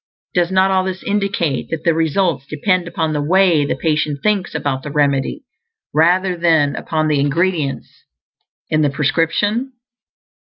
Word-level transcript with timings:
Does 0.33 0.51
not 0.51 0.71
all 0.71 0.83
this 0.83 1.03
indicate 1.03 1.69
that 1.69 1.83
the 1.83 1.93
results 1.93 2.47
depend 2.47 2.87
upon 2.87 3.13
the 3.13 3.21
way 3.21 3.65
the 3.67 3.75
patient 3.75 4.23
thinks 4.23 4.55
about 4.55 4.81
the 4.81 4.89
remedy, 4.89 5.43
rather 5.93 6.35
than 6.35 6.75
upon 6.75 7.07
the 7.07 7.19
ingredients 7.19 8.05
in 8.67 8.81
the 8.81 8.89
prescription? 8.89 9.73